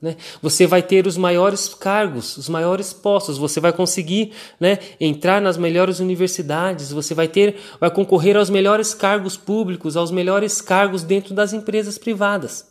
Né? 0.00 0.16
Você 0.40 0.66
vai 0.66 0.82
ter 0.82 1.06
os 1.06 1.16
maiores 1.16 1.74
cargos, 1.74 2.36
os 2.36 2.48
maiores 2.48 2.92
postos, 2.92 3.36
você 3.36 3.60
vai 3.60 3.72
conseguir 3.72 4.32
né, 4.58 4.78
entrar 4.98 5.42
nas 5.42 5.58
melhores 5.58 6.00
universidades, 6.00 6.90
você 6.90 7.14
vai 7.14 7.28
ter, 7.28 7.56
vai 7.78 7.90
concorrer 7.90 8.36
aos 8.36 8.48
melhores 8.48 8.94
cargos 8.94 9.36
públicos, 9.36 9.96
aos 9.96 10.10
melhores 10.10 10.60
cargos 10.60 11.02
dentro 11.02 11.34
das 11.34 11.52
empresas 11.52 11.98
privadas. 11.98 12.69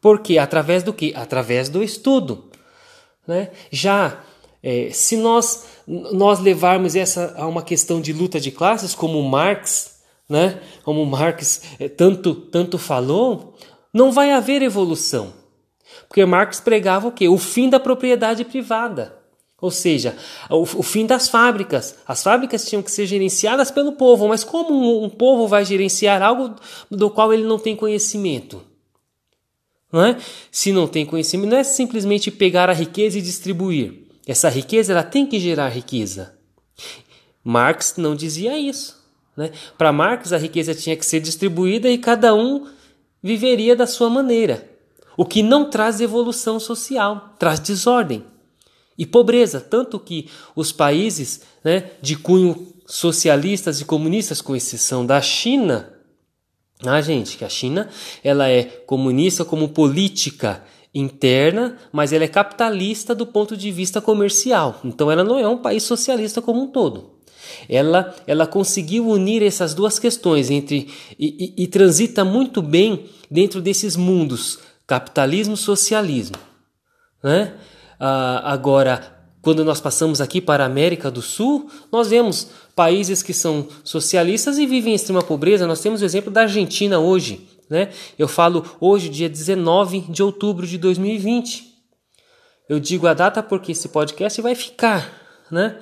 Por 0.00 0.20
quê? 0.20 0.38
Através 0.38 0.82
do 0.82 0.92
quê? 0.92 1.12
Através 1.16 1.68
do 1.68 1.82
estudo. 1.82 2.50
Né? 3.26 3.50
Já 3.70 4.20
é, 4.62 4.90
se 4.92 5.16
nós, 5.16 5.66
nós 5.86 6.40
levarmos 6.40 6.96
essa 6.96 7.34
a 7.36 7.46
uma 7.46 7.62
questão 7.62 8.00
de 8.00 8.12
luta 8.12 8.40
de 8.40 8.50
classes, 8.50 8.94
como 8.94 9.22
Marx, 9.22 10.00
né? 10.28 10.60
como 10.84 11.04
Marx 11.06 11.62
é, 11.78 11.88
tanto, 11.88 12.34
tanto 12.34 12.78
falou, 12.78 13.54
não 13.92 14.12
vai 14.12 14.32
haver 14.32 14.62
evolução. 14.62 15.32
Porque 16.08 16.24
Marx 16.24 16.60
pregava 16.60 17.08
o 17.08 17.12
quê? 17.12 17.28
O 17.28 17.38
fim 17.38 17.68
da 17.68 17.80
propriedade 17.80 18.44
privada. 18.44 19.16
Ou 19.60 19.72
seja, 19.72 20.16
o, 20.48 20.62
o, 20.62 20.82
fim 20.82 21.04
das 21.04 21.28
fábricas. 21.28 21.96
As 22.06 22.22
fábricas 22.22 22.64
tinham 22.64 22.82
que 22.82 22.92
ser 22.92 23.06
gerenciadas 23.06 23.70
pelo 23.70 23.92
povo, 23.92 24.28
mas 24.28 24.44
como 24.44 24.70
um, 24.72 25.04
um 25.04 25.10
povo 25.10 25.48
vai 25.48 25.64
gerenciar 25.64 26.22
algo 26.22 26.54
do 26.88 27.10
qual 27.10 27.32
ele 27.32 27.42
não 27.42 27.58
tem 27.58 27.74
conhecimento? 27.74 28.62
Não 29.92 30.04
é? 30.04 30.18
Se 30.50 30.72
não 30.72 30.86
tem 30.86 31.06
conhecimento, 31.06 31.50
não 31.50 31.58
é 31.58 31.64
simplesmente 31.64 32.30
pegar 32.30 32.68
a 32.68 32.74
riqueza 32.74 33.18
e 33.18 33.22
distribuir. 33.22 34.06
Essa 34.26 34.48
riqueza 34.48 34.92
ela 34.92 35.02
tem 35.02 35.26
que 35.26 35.40
gerar 35.40 35.68
riqueza. 35.68 36.34
Marx 37.42 37.94
não 37.96 38.14
dizia 38.14 38.58
isso. 38.58 38.98
Né? 39.36 39.50
Para 39.78 39.92
Marx, 39.92 40.32
a 40.32 40.36
riqueza 40.36 40.74
tinha 40.74 40.96
que 40.96 41.06
ser 41.06 41.20
distribuída 41.20 41.88
e 41.88 41.96
cada 41.96 42.34
um 42.34 42.66
viveria 43.22 43.74
da 43.74 43.86
sua 43.86 44.10
maneira. 44.10 44.68
O 45.16 45.24
que 45.24 45.42
não 45.42 45.70
traz 45.70 46.00
evolução 46.00 46.60
social, 46.60 47.34
traz 47.38 47.58
desordem 47.58 48.22
e 48.98 49.06
pobreza. 49.06 49.60
Tanto 49.60 49.98
que 49.98 50.28
os 50.54 50.72
países 50.72 51.40
né, 51.64 51.90
de 52.02 52.16
cunho 52.16 52.72
socialistas 52.86 53.80
e 53.80 53.84
comunistas, 53.84 54.40
com 54.40 54.56
exceção 54.56 55.04
da 55.04 55.20
China, 55.20 55.92
ah, 56.84 57.00
gente, 57.00 57.36
que 57.36 57.44
a 57.44 57.48
China 57.48 57.88
ela 58.22 58.48
é 58.48 58.62
comunista 58.62 59.44
como 59.44 59.68
política 59.68 60.62
interna, 60.94 61.76
mas 61.92 62.12
ela 62.12 62.24
é 62.24 62.28
capitalista 62.28 63.14
do 63.14 63.26
ponto 63.26 63.56
de 63.56 63.70
vista 63.70 64.00
comercial. 64.00 64.80
Então 64.84 65.10
ela 65.10 65.24
não 65.24 65.38
é 65.38 65.48
um 65.48 65.58
país 65.58 65.82
socialista 65.82 66.40
como 66.40 66.62
um 66.62 66.68
todo. 66.68 67.18
Ela, 67.68 68.14
ela 68.26 68.46
conseguiu 68.46 69.08
unir 69.08 69.42
essas 69.42 69.74
duas 69.74 69.98
questões 69.98 70.50
entre 70.50 70.88
e, 71.18 71.54
e, 71.56 71.64
e 71.64 71.66
transita 71.66 72.24
muito 72.24 72.60
bem 72.60 73.06
dentro 73.30 73.60
desses 73.60 73.96
mundos 73.96 74.58
capitalismo 74.86 75.56
socialismo. 75.56 76.36
Né? 77.22 77.54
Ah, 78.00 78.52
agora, 78.52 79.17
quando 79.48 79.64
nós 79.64 79.80
passamos 79.80 80.20
aqui 80.20 80.42
para 80.42 80.62
a 80.62 80.66
América 80.66 81.10
do 81.10 81.22
Sul, 81.22 81.70
nós 81.90 82.10
vemos 82.10 82.48
países 82.76 83.22
que 83.22 83.32
são 83.32 83.66
socialistas 83.82 84.58
e 84.58 84.66
vivem 84.66 84.92
em 84.92 84.94
extrema 84.94 85.22
pobreza. 85.22 85.66
Nós 85.66 85.80
temos 85.80 86.02
o 86.02 86.04
exemplo 86.04 86.30
da 86.30 86.42
Argentina 86.42 86.98
hoje. 86.98 87.48
Né? 87.70 87.88
Eu 88.18 88.28
falo 88.28 88.62
hoje, 88.78 89.08
dia 89.08 89.26
19 89.26 90.00
de 90.10 90.22
outubro 90.22 90.66
de 90.66 90.76
2020. 90.76 91.66
Eu 92.68 92.78
digo 92.78 93.06
a 93.06 93.14
data 93.14 93.42
porque 93.42 93.72
esse 93.72 93.88
podcast 93.88 94.38
vai 94.42 94.54
ficar. 94.54 95.10
Né? 95.50 95.78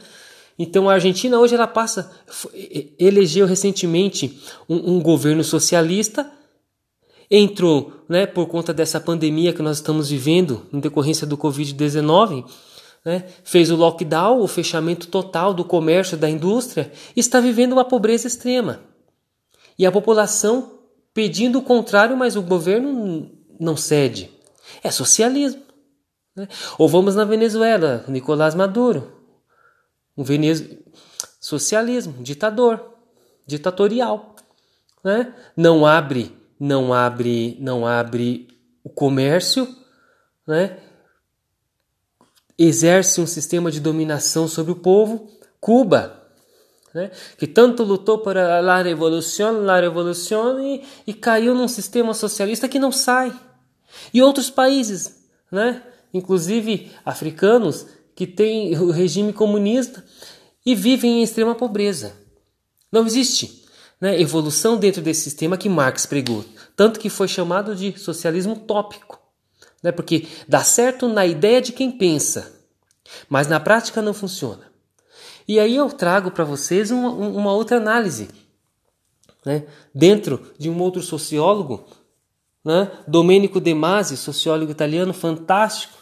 Então 0.57 0.89
a 0.89 0.93
Argentina 0.93 1.37
hoje 1.37 1.57
ela 1.57 1.67
passa, 1.67 2.09
elegeu 3.01 3.47
recentemente 3.47 4.41
um, 4.69 4.95
um 4.95 5.01
governo 5.01 5.43
socialista 5.43 6.31
entrou, 7.29 8.05
né, 8.09 8.25
por 8.25 8.47
conta 8.47 8.73
dessa 8.73 9.01
pandemia 9.01 9.53
que 9.53 9.61
nós 9.61 9.79
estamos 9.79 10.09
vivendo 10.09 10.65
em 10.73 10.79
decorrência 10.79 11.27
do 11.27 11.37
Covid-19, 11.37 12.45
né, 13.07 13.25
fez 13.45 13.71
o 13.71 13.77
lockdown, 13.77 14.41
o 14.41 14.49
fechamento 14.49 15.07
total 15.07 15.55
do 15.55 15.65
comércio, 15.65 16.19
da 16.19 16.29
indústria, 16.29 16.93
está 17.15 17.41
vivendo 17.41 17.73
uma 17.73 17.85
pobreza 17.85 18.27
extrema. 18.27 18.81
E 19.79 19.87
a 19.87 19.93
população 19.93 20.81
pedindo 21.15 21.61
o 21.61 21.63
contrário, 21.63 22.17
mas 22.17 22.37
o 22.37 22.43
governo 22.43 23.31
não 23.59 23.77
cede. 23.77 24.31
É 24.83 24.91
socialismo. 24.91 25.63
Né? 26.35 26.49
Ou 26.77 26.89
vamos 26.89 27.15
na 27.15 27.25
Venezuela, 27.25 28.05
Nicolás 28.09 28.55
Maduro, 28.55 29.13
um 30.17 30.25
Venez... 30.25 30.63
socialismo, 31.41 32.23
ditador, 32.23 32.85
ditatorial. 33.47 34.35
Né? 35.05 35.33
Não 35.57 35.87
abre 35.87 36.37
não 36.59 36.93
abre, 36.93 37.57
não 37.61 37.87
abre 37.87 38.49
o 38.83 38.89
comércio, 38.89 39.69
né? 40.47 40.79
Exerce 42.59 43.21
um 43.21 43.27
sistema 43.27 43.71
de 43.71 43.81
dominação 43.81 44.49
sobre 44.49 44.73
o 44.73 44.77
povo. 44.77 45.31
Cuba, 45.61 46.23
né? 46.95 47.11
que 47.37 47.47
tanto 47.47 47.83
lutou 47.83 48.19
para 48.19 48.59
a 48.59 48.83
revolução, 48.83 49.69
a 49.69 50.63
e, 50.63 50.83
e 51.07 51.15
caiu 51.15 51.55
num 51.55 51.69
sistema 51.69 52.15
socialista 52.15 52.69
que 52.69 52.79
não 52.79 52.93
sai. 52.93 53.33
E 54.13 54.23
outros 54.23 54.51
países, 54.51 55.25
né? 55.51 55.83
inclusive 56.13 56.91
africanos, 57.05 57.87
que 58.15 58.27
têm 58.27 58.77
o 58.79 58.91
regime 58.91 59.33
comunista 59.33 60.03
e 60.65 60.75
vivem 60.75 61.21
em 61.21 61.23
extrema 61.23 61.55
pobreza. 61.55 62.15
Não 62.91 63.05
existe 63.05 63.67
né, 64.01 64.21
evolução 64.21 64.77
dentro 64.77 65.03
desse 65.03 65.23
sistema 65.23 65.57
que 65.57 65.69
Marx 65.69 66.07
pregou, 66.07 66.45
tanto 66.75 66.99
que 66.99 67.11
foi 67.11 67.29
chamado 67.29 67.75
de 67.75 67.99
socialismo 67.99 68.55
utópico, 68.55 69.21
né, 69.83 69.93
porque 69.93 70.27
dá 70.49 70.63
certo 70.63 71.09
na 71.09 71.27
ideia 71.27 71.61
de 71.61 71.73
quem 71.73 71.91
pensa, 71.91 72.53
mas 73.29 73.47
na 73.47 73.61
prática 73.61 74.03
não 74.03 74.15
funciona. 74.15 74.65
E 75.47 75.61
aí 75.61 75.77
eu 75.77 75.89
trago 75.89 76.31
para 76.31 76.45
vocês 76.45 76.91
uma, 76.91 77.11
uma, 77.11 77.53
outra 77.53 77.77
análise, 77.77 78.29
né, 79.45 79.65
dentro 79.95 80.53
de 80.59 80.69
um 80.69 80.81
outro 80.81 81.03
sociólogo, 81.03 81.87
né, 82.65 82.91
Domenico 83.07 83.61
De 83.61 83.73
Masi, 83.73 84.17
sociólogo 84.17 84.73
italiano 84.73 85.15
fantástico, 85.15 85.97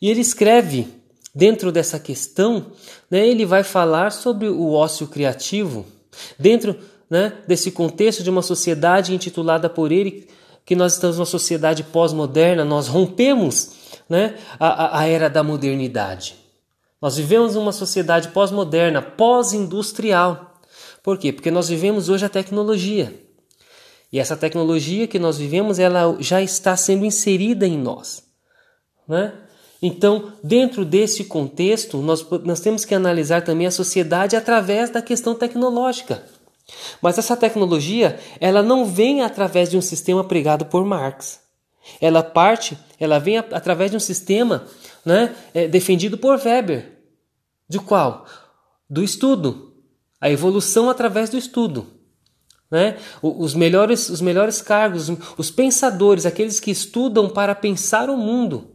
e 0.00 0.08
ele 0.08 0.20
escreve 0.20 0.86
dentro 1.34 1.72
dessa 1.72 1.98
questão, 1.98 2.72
né, 3.10 3.26
ele 3.26 3.44
vai 3.44 3.64
falar 3.64 4.12
sobre 4.12 4.48
o 4.48 4.72
ócio 4.72 5.08
criativo 5.08 5.84
dentro 6.38 6.78
né, 7.10 7.32
desse 7.46 7.70
contexto 7.70 8.22
de 8.22 8.30
uma 8.30 8.42
sociedade 8.42 9.14
intitulada 9.14 9.68
por 9.68 9.90
ele, 9.90 10.28
que 10.64 10.74
nós 10.74 10.94
estamos 10.94 11.16
numa 11.16 11.26
sociedade 11.26 11.82
pós-moderna, 11.82 12.64
nós 12.64 12.88
rompemos 12.88 13.70
né, 14.08 14.36
a, 14.58 15.00
a 15.00 15.06
era 15.06 15.28
da 15.28 15.42
modernidade. 15.42 16.36
Nós 17.00 17.16
vivemos 17.16 17.54
uma 17.54 17.72
sociedade 17.72 18.28
pós-moderna, 18.28 19.02
pós-industrial. 19.02 20.58
Por 21.02 21.18
quê? 21.18 21.32
Porque 21.32 21.50
nós 21.50 21.68
vivemos 21.68 22.08
hoje 22.08 22.24
a 22.24 22.30
tecnologia. 22.30 23.14
E 24.10 24.18
essa 24.18 24.36
tecnologia 24.36 25.06
que 25.06 25.18
nós 25.18 25.36
vivemos, 25.36 25.78
ela 25.78 26.16
já 26.20 26.40
está 26.40 26.76
sendo 26.76 27.04
inserida 27.04 27.66
em 27.66 27.76
nós. 27.76 28.22
Né? 29.06 29.34
Então, 29.82 30.32
dentro 30.42 30.82
desse 30.82 31.24
contexto, 31.24 31.98
nós, 31.98 32.26
nós 32.44 32.60
temos 32.60 32.86
que 32.86 32.94
analisar 32.94 33.42
também 33.42 33.66
a 33.66 33.70
sociedade 33.70 34.34
através 34.34 34.88
da 34.88 35.02
questão 35.02 35.34
tecnológica. 35.34 36.24
Mas 37.00 37.18
essa 37.18 37.36
tecnologia, 37.36 38.18
ela 38.40 38.62
não 38.62 38.86
vem 38.86 39.22
através 39.22 39.70
de 39.70 39.76
um 39.76 39.82
sistema 39.82 40.24
pregado 40.24 40.64
por 40.64 40.84
Marx. 40.84 41.40
Ela 42.00 42.22
parte, 42.22 42.78
ela 42.98 43.18
vem 43.18 43.36
através 43.36 43.90
de 43.90 43.96
um 43.96 44.00
sistema 44.00 44.66
né, 45.04 45.34
é, 45.52 45.68
defendido 45.68 46.16
por 46.16 46.38
Weber. 46.38 46.98
De 47.68 47.78
qual? 47.78 48.26
Do 48.88 49.02
estudo. 49.02 49.74
A 50.20 50.30
evolução 50.30 50.88
através 50.88 51.28
do 51.28 51.36
estudo. 51.36 51.86
Né? 52.70 52.96
Os, 53.22 53.54
melhores, 53.54 54.08
os 54.08 54.20
melhores 54.20 54.62
cargos, 54.62 55.10
os 55.36 55.50
pensadores, 55.50 56.24
aqueles 56.24 56.58
que 56.58 56.70
estudam 56.70 57.28
para 57.28 57.54
pensar 57.54 58.08
o 58.08 58.16
mundo, 58.16 58.70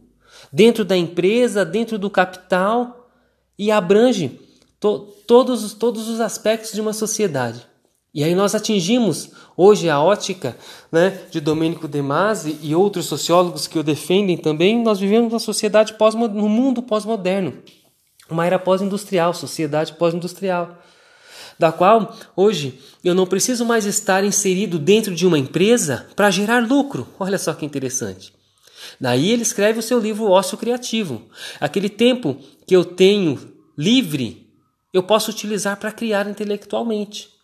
dentro 0.52 0.84
da 0.84 0.96
empresa, 0.96 1.64
dentro 1.64 1.98
do 1.98 2.08
capital, 2.08 3.10
e 3.58 3.70
abrange 3.70 4.40
to, 4.78 5.12
todos, 5.26 5.74
todos 5.74 6.08
os 6.08 6.20
aspectos 6.20 6.72
de 6.72 6.80
uma 6.80 6.92
sociedade. 6.92 7.69
E 8.12 8.24
aí 8.24 8.34
nós 8.34 8.54
atingimos 8.54 9.30
hoje 9.56 9.88
a 9.88 10.00
ótica 10.00 10.56
né, 10.90 11.20
de 11.30 11.40
Domênico 11.40 11.86
De 11.86 12.02
Masi 12.02 12.58
e 12.60 12.74
outros 12.74 13.06
sociólogos 13.06 13.68
que 13.68 13.78
o 13.78 13.84
defendem 13.84 14.36
também. 14.36 14.82
Nós 14.82 14.98
vivemos 14.98 15.32
uma 15.32 15.38
sociedade 15.38 15.94
pós 15.94 16.14
no 16.14 16.48
mundo 16.48 16.82
pós-moderno, 16.82 17.54
uma 18.28 18.44
era 18.44 18.58
pós-industrial, 18.58 19.32
sociedade 19.32 19.92
pós-industrial, 19.92 20.76
da 21.56 21.70
qual 21.70 22.16
hoje 22.34 22.80
eu 23.04 23.14
não 23.14 23.26
preciso 23.26 23.64
mais 23.64 23.84
estar 23.84 24.24
inserido 24.24 24.78
dentro 24.78 25.14
de 25.14 25.26
uma 25.26 25.38
empresa 25.38 26.08
para 26.16 26.30
gerar 26.30 26.66
lucro. 26.66 27.06
Olha 27.18 27.38
só 27.38 27.52
que 27.52 27.64
interessante. 27.64 28.32
Daí 29.00 29.30
ele 29.30 29.42
escreve 29.42 29.78
o 29.78 29.82
seu 29.82 30.00
livro 30.00 30.30
Ócio 30.30 30.58
Criativo. 30.58 31.22
Aquele 31.60 31.88
tempo 31.88 32.36
que 32.66 32.74
eu 32.74 32.84
tenho 32.84 33.38
livre, 33.76 34.48
eu 34.92 35.02
posso 35.02 35.30
utilizar 35.30 35.76
para 35.76 35.92
criar 35.92 36.28
intelectualmente. 36.28 37.39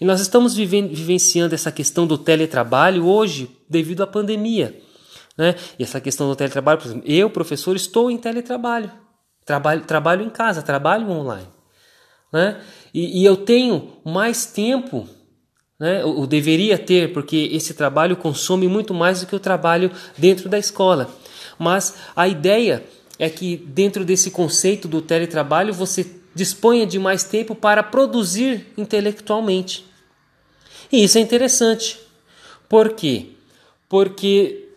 E 0.00 0.04
nós 0.04 0.20
estamos 0.20 0.54
vivenciando 0.54 1.54
essa 1.54 1.72
questão 1.72 2.06
do 2.06 2.18
teletrabalho 2.18 3.06
hoje 3.06 3.50
devido 3.68 4.02
à 4.02 4.06
pandemia. 4.06 4.80
Né? 5.36 5.54
E 5.78 5.82
essa 5.82 6.00
questão 6.00 6.28
do 6.28 6.36
teletrabalho, 6.36 6.78
por 6.78 6.86
exemplo, 6.86 7.04
eu, 7.06 7.28
professor, 7.30 7.76
estou 7.76 8.10
em 8.10 8.16
teletrabalho. 8.16 8.90
Trabalho, 9.44 9.82
trabalho 9.82 10.24
em 10.24 10.30
casa, 10.30 10.62
trabalho 10.62 11.08
online. 11.10 11.48
Né? 12.32 12.60
E, 12.92 13.22
e 13.22 13.24
eu 13.24 13.36
tenho 13.36 13.92
mais 14.04 14.46
tempo, 14.46 15.08
né? 15.78 16.02
eu, 16.02 16.26
deveria 16.26 16.78
ter, 16.78 17.12
porque 17.12 17.50
esse 17.52 17.74
trabalho 17.74 18.16
consome 18.16 18.66
muito 18.66 18.92
mais 18.92 19.20
do 19.20 19.26
que 19.26 19.36
o 19.36 19.40
trabalho 19.40 19.90
dentro 20.16 20.48
da 20.48 20.58
escola. 20.58 21.08
Mas 21.58 21.96
a 22.14 22.26
ideia 22.26 22.82
é 23.18 23.30
que 23.30 23.56
dentro 23.56 24.04
desse 24.04 24.30
conceito 24.30 24.88
do 24.88 25.00
teletrabalho 25.00 25.72
você 25.72 26.04
disponha 26.36 26.86
de 26.86 26.98
mais 26.98 27.24
tempo 27.24 27.54
para 27.54 27.82
produzir 27.82 28.66
intelectualmente. 28.76 29.86
E 30.92 31.02
isso 31.02 31.16
é 31.16 31.20
interessante. 31.22 31.98
Por 32.68 32.92
quê? 32.92 33.30
Porque 33.88 34.68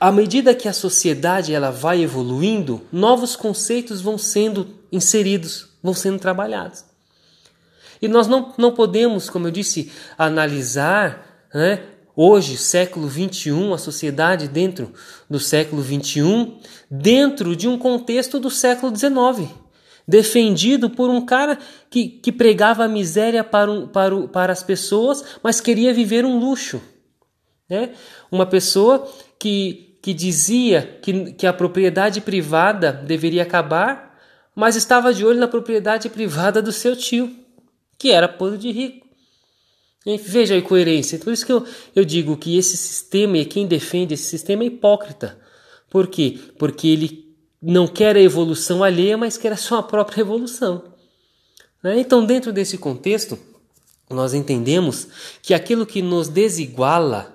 à 0.00 0.10
medida 0.10 0.52
que 0.52 0.68
a 0.68 0.72
sociedade 0.72 1.54
ela 1.54 1.70
vai 1.70 2.02
evoluindo, 2.02 2.82
novos 2.90 3.36
conceitos 3.36 4.00
vão 4.00 4.18
sendo 4.18 4.66
inseridos, 4.90 5.68
vão 5.80 5.94
sendo 5.94 6.18
trabalhados. 6.18 6.84
E 8.02 8.08
nós 8.08 8.26
não, 8.26 8.52
não 8.58 8.74
podemos, 8.74 9.30
como 9.30 9.46
eu 9.46 9.52
disse, 9.52 9.92
analisar 10.18 11.46
né, 11.54 11.84
hoje, 12.16 12.56
século 12.56 13.06
21, 13.06 13.72
a 13.72 13.78
sociedade 13.78 14.48
dentro 14.48 14.92
do 15.30 15.38
século 15.38 15.80
21, 15.80 16.58
dentro 16.90 17.54
de 17.54 17.68
um 17.68 17.78
contexto 17.78 18.40
do 18.40 18.50
século 18.50 18.90
19 18.90 19.65
defendido 20.06 20.88
por 20.88 21.10
um 21.10 21.24
cara 21.24 21.58
que, 21.90 22.08
que 22.08 22.30
pregava 22.30 22.84
a 22.84 22.88
miséria 22.88 23.42
para, 23.42 23.70
um, 23.70 23.88
para, 23.88 24.28
para 24.28 24.52
as 24.52 24.62
pessoas, 24.62 25.24
mas 25.42 25.60
queria 25.60 25.92
viver 25.92 26.24
um 26.24 26.38
luxo. 26.38 26.80
Né? 27.68 27.90
Uma 28.30 28.46
pessoa 28.46 29.06
que, 29.38 29.98
que 30.00 30.14
dizia 30.14 30.98
que, 31.02 31.32
que 31.32 31.46
a 31.46 31.52
propriedade 31.52 32.20
privada 32.20 32.92
deveria 32.92 33.42
acabar, 33.42 34.16
mas 34.54 34.76
estava 34.76 35.12
de 35.12 35.24
olho 35.24 35.40
na 35.40 35.48
propriedade 35.48 36.08
privada 36.08 36.62
do 36.62 36.72
seu 36.72 36.94
tio, 36.94 37.34
que 37.98 38.10
era 38.10 38.28
podre 38.28 38.58
de 38.58 38.70
rico. 38.70 39.06
Veja 40.22 40.54
a 40.54 40.58
incoerência. 40.58 41.18
Por 41.18 41.32
isso 41.32 41.44
que 41.44 41.52
eu, 41.52 41.66
eu 41.94 42.04
digo 42.04 42.36
que 42.36 42.56
esse 42.56 42.76
sistema 42.76 43.38
e 43.38 43.44
quem 43.44 43.66
defende 43.66 44.14
esse 44.14 44.22
sistema 44.22 44.62
é 44.62 44.66
hipócrita. 44.66 45.36
Por 45.90 46.06
quê? 46.06 46.38
Porque 46.56 46.86
ele 46.86 47.25
não 47.60 47.86
quer 47.86 48.16
a 48.16 48.20
evolução 48.20 48.84
alheia, 48.84 49.16
mas 49.16 49.36
quer 49.36 49.52
a 49.52 49.56
sua 49.56 49.82
própria 49.82 50.20
evolução. 50.20 50.84
Né? 51.82 51.98
Então, 52.00 52.24
dentro 52.24 52.52
desse 52.52 52.78
contexto, 52.78 53.38
nós 54.08 54.34
entendemos 54.34 55.08
que 55.42 55.54
aquilo 55.54 55.86
que 55.86 56.02
nos 56.02 56.28
desiguala 56.28 57.34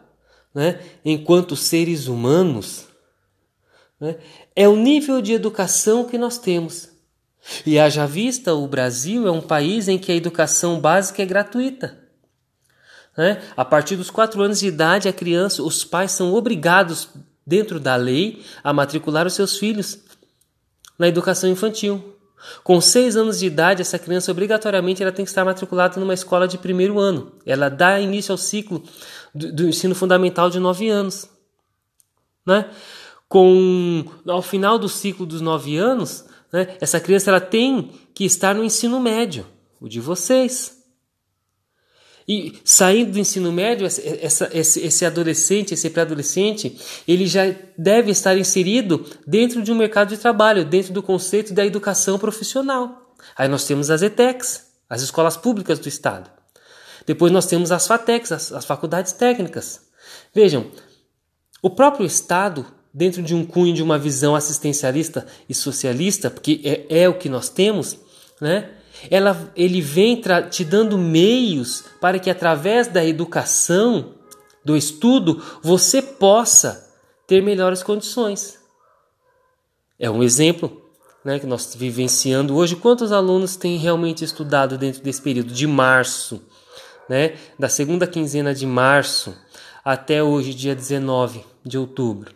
né, 0.54 0.80
enquanto 1.04 1.56
seres 1.56 2.08
humanos 2.08 2.86
né, 4.00 4.18
é 4.56 4.68
o 4.68 4.76
nível 4.76 5.22
de 5.22 5.34
educação 5.34 6.06
que 6.06 6.18
nós 6.18 6.38
temos. 6.38 6.90
E 7.66 7.80
haja 7.80 8.06
vista, 8.06 8.54
o 8.54 8.68
Brasil 8.68 9.28
é 9.28 9.32
um 9.32 9.42
país 9.42 9.88
em 9.88 9.98
que 9.98 10.12
a 10.12 10.16
educação 10.16 10.80
básica 10.80 11.24
é 11.24 11.26
gratuita. 11.26 11.98
Né? 13.18 13.42
A 13.58 13.66
partir 13.66 13.96
dos 13.96 14.10
quatro 14.10 14.42
anos 14.42 14.60
de 14.60 14.68
idade, 14.68 15.10
a 15.10 15.14
criança, 15.14 15.64
os 15.64 15.84
pais 15.84 16.12
são 16.12 16.34
obrigados, 16.34 17.10
dentro 17.46 17.80
da 17.80 17.96
lei, 17.96 18.44
a 18.64 18.72
matricular 18.72 19.26
os 19.26 19.34
seus 19.34 19.58
filhos 19.58 20.00
na 21.02 21.08
educação 21.08 21.50
infantil. 21.50 22.00
Com 22.64 22.80
seis 22.80 23.16
anos 23.16 23.40
de 23.40 23.48
idade, 23.48 23.82
essa 23.82 23.98
criança 23.98 24.32
obrigatoriamente 24.32 25.02
ela 25.02 25.12
tem 25.12 25.26
que 25.26 25.32
estar 25.32 25.44
matriculada 25.44 26.00
numa 26.00 26.14
escola 26.14 26.48
de 26.48 26.60
primeiro 26.60 27.00
ano. 27.00 27.32
Ela 27.44 27.70
dá 27.70 28.00
início 28.00 28.32
ao 28.32 28.38
ciclo 28.38 28.84
do, 29.34 29.52
do 29.52 29.68
ensino 29.68 29.96
fundamental 29.96 30.48
de 30.48 30.60
nove 30.60 30.90
anos. 30.90 31.28
Né? 32.46 32.70
Com, 33.28 34.06
ao 34.28 34.44
final 34.44 34.78
do 34.78 34.88
ciclo 34.88 35.26
dos 35.26 35.42
nove 35.42 35.76
anos, 35.76 36.24
né, 36.54 36.78
essa 36.80 37.00
criança 37.00 37.32
ela 37.32 37.42
tem 37.42 37.92
que 38.14 38.24
estar 38.24 38.54
no 38.54 38.64
ensino 38.64 39.00
médio, 39.00 39.44
o 39.80 39.90
de 39.90 40.00
vocês. 40.00 40.81
E 42.28 42.60
saindo 42.64 43.14
do 43.14 43.20
ensino 43.20 43.52
médio, 43.52 43.86
essa, 43.86 44.50
esse, 44.54 44.80
esse 44.80 45.06
adolescente, 45.06 45.74
esse 45.74 45.90
pré-adolescente, 45.90 46.78
ele 47.08 47.26
já 47.26 47.54
deve 47.78 48.12
estar 48.12 48.38
inserido 48.38 49.06
dentro 49.26 49.62
de 49.62 49.72
um 49.72 49.76
mercado 49.76 50.10
de 50.10 50.18
trabalho, 50.18 50.64
dentro 50.64 50.94
do 50.94 51.02
conceito 51.02 51.54
da 51.54 51.66
educação 51.66 52.20
profissional. 52.20 53.16
Aí 53.36 53.48
nós 53.48 53.66
temos 53.66 53.90
as 53.90 54.02
ETECs, 54.02 54.68
as 54.90 55.02
escolas 55.02 55.36
públicas 55.36 55.80
do 55.80 55.88
Estado. 55.88 56.30
Depois 57.06 57.32
nós 57.32 57.46
temos 57.46 57.72
as 57.72 57.88
FATECs, 57.88 58.32
as, 58.32 58.52
as 58.52 58.66
faculdades 58.66 59.12
técnicas. 59.14 59.82
Vejam, 60.34 60.68
o 61.62 61.70
próprio 61.70 62.06
Estado, 62.06 62.66
dentro 62.94 63.22
de 63.22 63.34
um 63.34 63.46
cunho 63.46 63.74
de 63.74 63.82
uma 63.82 63.98
visão 63.98 64.36
assistencialista 64.36 65.26
e 65.50 65.54
socialista, 65.54 66.30
porque 66.30 66.62
é, 66.64 67.04
é 67.04 67.10
o 67.10 67.18
que 67.18 67.30
nós 67.30 67.50
temos, 67.50 67.98
né? 68.40 68.70
Ela, 69.10 69.52
ele 69.56 69.82
vem 69.82 70.22
te 70.50 70.64
dando 70.64 70.98
meios 70.98 71.84
para 72.00 72.20
que 72.20 72.30
através 72.30 72.88
da 72.88 73.06
educação, 73.06 74.16
do 74.64 74.78
estudo, 74.78 75.44
você 75.62 76.02
possa 76.02 76.88
ter 77.26 77.42
melhores 77.42 77.82
condições. 77.82 78.60
É 79.98 80.10
um 80.10 80.22
exemplo 80.22 80.82
né, 81.24 81.40
que 81.40 81.46
nós 81.46 81.74
vivenciando 81.76 82.56
hoje. 82.56 82.76
Quantos 82.76 83.12
alunos 83.12 83.56
têm 83.56 83.78
realmente 83.78 84.24
estudado 84.24 84.78
dentro 84.78 85.02
desse 85.02 85.22
período 85.22 85.54
de 85.54 85.68
março, 85.68 86.42
né, 87.08 87.36
da 87.58 87.70
segunda 87.70 88.08
quinzena 88.08 88.54
de 88.54 88.66
março 88.66 89.36
até 89.84 90.22
hoje, 90.24 90.54
dia 90.54 90.76
19 90.76 91.44
de 91.64 91.78
outubro? 91.78 92.34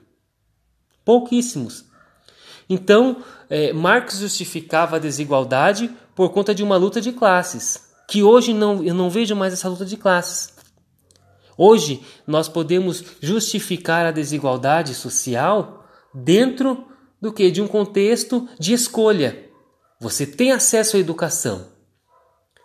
Pouquíssimos. 1.03 1.85
Então, 2.69 3.23
é, 3.49 3.71
Marx 3.71 4.17
justificava 4.17 4.95
a 4.95 4.99
desigualdade 4.99 5.91
por 6.15 6.29
conta 6.29 6.55
de 6.55 6.63
uma 6.63 6.77
luta 6.77 7.01
de 7.01 7.11
classes, 7.11 7.89
que 8.07 8.23
hoje 8.23 8.53
não, 8.53 8.81
eu 8.83 8.93
não 8.93 9.09
vejo 9.09 9.35
mais 9.35 9.53
essa 9.53 9.67
luta 9.67 9.85
de 9.85 9.97
classes. 9.97 10.55
Hoje 11.57 12.03
nós 12.25 12.47
podemos 12.47 13.03
justificar 13.21 14.05
a 14.05 14.11
desigualdade 14.11 14.95
social 14.95 15.85
dentro 16.13 16.85
do 17.21 17.33
que 17.33 17.51
de 17.51 17.61
um 17.61 17.67
contexto 17.67 18.47
de 18.59 18.73
escolha. 18.73 19.49
Você 19.99 20.25
tem 20.25 20.51
acesso 20.51 20.97
à 20.97 20.99
educação, 20.99 21.67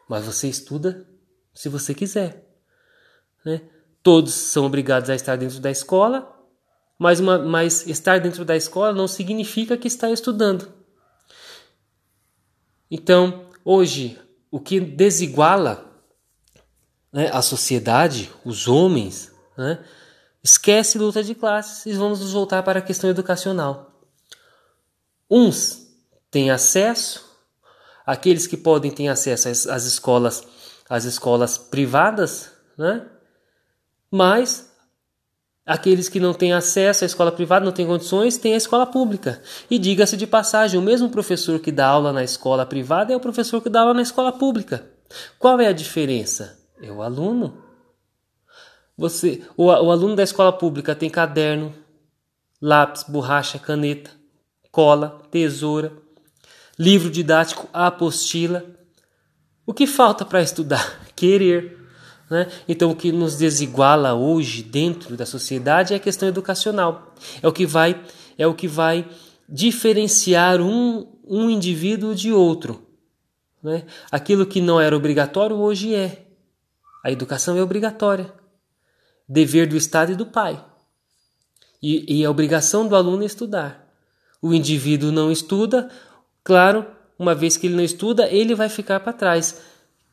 mas 0.08 0.24
você 0.24 0.48
estuda 0.48 1.06
se 1.54 1.68
você 1.68 1.94
quiser. 1.94 2.46
Né? 3.44 3.62
Todos 4.02 4.34
são 4.34 4.64
obrigados 4.64 5.10
a 5.10 5.14
estar 5.14 5.36
dentro 5.36 5.60
da 5.60 5.70
escola, 5.70 6.36
mas, 6.98 7.20
uma, 7.20 7.38
mas 7.38 7.86
estar 7.86 8.20
dentro 8.20 8.44
da 8.44 8.56
escola 8.56 8.92
não 8.92 9.08
significa 9.08 9.76
que 9.76 9.88
está 9.88 10.10
estudando. 10.10 10.79
Então, 12.90 13.46
hoje, 13.64 14.18
o 14.50 14.58
que 14.58 14.80
desiguala 14.80 15.90
né, 17.12 17.30
a 17.32 17.40
sociedade, 17.40 18.30
os 18.44 18.66
homens, 18.66 19.32
né, 19.56 19.84
esquece 20.42 20.98
luta 20.98 21.22
de 21.22 21.34
classes 21.34 21.86
e 21.86 21.92
vamos 21.92 22.20
nos 22.20 22.32
voltar 22.32 22.62
para 22.62 22.78
a 22.80 22.82
questão 22.82 23.08
educacional. 23.08 24.04
uns 25.30 25.88
têm 26.30 26.50
acesso, 26.50 27.28
aqueles 28.04 28.46
que 28.46 28.56
podem 28.56 28.90
ter 28.90 29.08
acesso 29.08 29.48
às, 29.48 29.66
às 29.66 29.84
escolas, 29.84 30.42
às 30.88 31.04
escolas 31.04 31.58
privadas, 31.58 32.50
né? 32.76 33.06
Mas 34.10 34.69
Aqueles 35.70 36.08
que 36.08 36.18
não 36.18 36.34
têm 36.34 36.52
acesso 36.52 37.04
à 37.04 37.06
escola 37.06 37.30
privada, 37.30 37.64
não 37.64 37.70
têm 37.70 37.86
condições, 37.86 38.36
têm 38.36 38.54
a 38.54 38.56
escola 38.56 38.84
pública. 38.84 39.40
E 39.70 39.78
diga-se 39.78 40.16
de 40.16 40.26
passagem, 40.26 40.80
o 40.80 40.82
mesmo 40.82 41.08
professor 41.08 41.60
que 41.60 41.70
dá 41.70 41.86
aula 41.86 42.12
na 42.12 42.24
escola 42.24 42.66
privada 42.66 43.12
é 43.12 43.16
o 43.16 43.20
professor 43.20 43.62
que 43.62 43.68
dá 43.68 43.82
aula 43.82 43.94
na 43.94 44.02
escola 44.02 44.32
pública. 44.32 44.84
Qual 45.38 45.60
é 45.60 45.68
a 45.68 45.72
diferença? 45.72 46.58
É 46.82 46.90
o 46.90 47.00
aluno. 47.00 47.62
Você, 48.98 49.44
o, 49.56 49.66
o 49.66 49.92
aluno 49.92 50.16
da 50.16 50.24
escola 50.24 50.52
pública 50.52 50.92
tem 50.92 51.08
caderno, 51.08 51.72
lápis, 52.60 53.04
borracha, 53.04 53.56
caneta, 53.56 54.10
cola, 54.72 55.22
tesoura, 55.30 55.92
livro 56.76 57.08
didático, 57.08 57.68
apostila. 57.72 58.64
O 59.64 59.72
que 59.72 59.86
falta 59.86 60.24
para 60.24 60.42
estudar? 60.42 61.00
Querer. 61.14 61.78
Né? 62.30 62.46
Então, 62.68 62.92
o 62.92 62.96
que 62.96 63.10
nos 63.10 63.36
desiguala 63.36 64.14
hoje 64.14 64.62
dentro 64.62 65.16
da 65.16 65.26
sociedade 65.26 65.92
é 65.92 65.96
a 65.96 66.00
questão 66.00 66.28
educacional. 66.28 67.12
É 67.42 67.48
o 67.48 67.52
que 67.52 67.66
vai, 67.66 68.00
é 68.38 68.46
o 68.46 68.54
que 68.54 68.68
vai 68.68 69.08
diferenciar 69.48 70.60
um, 70.60 71.08
um 71.26 71.50
indivíduo 71.50 72.14
de 72.14 72.32
outro. 72.32 72.86
Né? 73.60 73.84
Aquilo 74.12 74.46
que 74.46 74.60
não 74.60 74.80
era 74.80 74.96
obrigatório 74.96 75.56
hoje 75.56 75.92
é. 75.92 76.26
A 77.02 77.10
educação 77.10 77.56
é 77.56 77.62
obrigatória. 77.62 78.32
Dever 79.28 79.66
do 79.66 79.76
Estado 79.76 80.12
e 80.12 80.16
do 80.16 80.26
pai. 80.26 80.64
E, 81.82 82.20
e 82.20 82.24
a 82.24 82.30
obrigação 82.30 82.86
do 82.86 82.94
aluno 82.94 83.24
é 83.24 83.26
estudar. 83.26 83.88
O 84.40 84.54
indivíduo 84.54 85.10
não 85.10 85.32
estuda, 85.32 85.90
claro, 86.44 86.86
uma 87.18 87.34
vez 87.34 87.56
que 87.56 87.66
ele 87.66 87.76
não 87.76 87.84
estuda, 87.84 88.28
ele 88.28 88.54
vai 88.54 88.68
ficar 88.68 89.00
para 89.00 89.12
trás. 89.12 89.60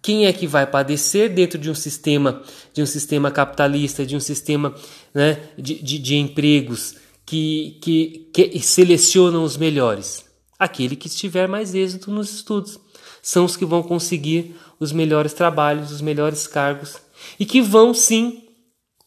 Quem 0.07 0.25
é 0.25 0.31
que 0.31 0.47
vai 0.47 0.65
padecer 0.65 1.33
dentro 1.33 1.59
de 1.59 1.69
um 1.69 1.75
sistema, 1.75 2.41
de 2.73 2.81
um 2.81 2.85
sistema 2.85 3.29
capitalista, 3.29 4.05
de 4.05 4.15
um 4.15 4.21
sistema 4.21 4.73
né, 5.13 5.37
de, 5.57 5.83
de, 5.83 5.99
de 5.99 6.15
empregos 6.15 6.95
que, 7.25 7.77
que, 7.81 8.29
que 8.33 8.59
selecionam 8.61 9.43
os 9.43 9.57
melhores? 9.57 10.23
Aquele 10.57 10.95
que 10.95 11.09
estiver 11.09 11.45
mais 11.45 11.75
êxito 11.75 12.09
nos 12.09 12.33
estudos. 12.33 12.79
São 13.21 13.43
os 13.43 13.57
que 13.57 13.65
vão 13.65 13.83
conseguir 13.83 14.55
os 14.79 14.93
melhores 14.93 15.33
trabalhos, 15.33 15.91
os 15.91 15.99
melhores 15.99 16.47
cargos 16.47 16.95
e 17.37 17.45
que 17.45 17.61
vão 17.61 17.93
sim 17.93 18.47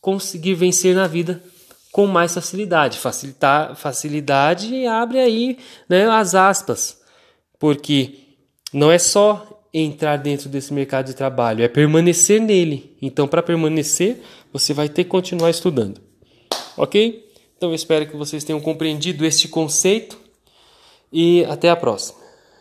conseguir 0.02 0.52
vencer 0.52 0.94
na 0.94 1.06
vida 1.06 1.42
com 1.90 2.06
mais 2.06 2.34
facilidade. 2.34 2.98
Facilitar, 2.98 3.74
facilidade 3.74 4.84
abre 4.84 5.18
aí 5.18 5.58
né, 5.88 6.10
as 6.10 6.34
aspas, 6.34 7.00
porque 7.58 8.18
não 8.70 8.90
é 8.90 8.98
só 8.98 9.59
entrar 9.72 10.16
dentro 10.16 10.48
desse 10.48 10.72
mercado 10.72 11.06
de 11.06 11.14
trabalho, 11.14 11.62
é 11.62 11.68
permanecer 11.68 12.40
nele. 12.40 12.96
Então, 13.00 13.28
para 13.28 13.42
permanecer, 13.42 14.20
você 14.52 14.74
vai 14.74 14.88
ter 14.88 15.04
que 15.04 15.10
continuar 15.10 15.50
estudando. 15.50 16.00
Ok? 16.76 17.30
Então, 17.56 17.70
eu 17.70 17.74
espero 17.74 18.06
que 18.06 18.16
vocês 18.16 18.42
tenham 18.42 18.60
compreendido 18.60 19.24
este 19.24 19.48
conceito 19.48 20.18
e 21.12 21.44
até 21.44 21.70
a 21.70 21.76
próxima. 21.76 22.19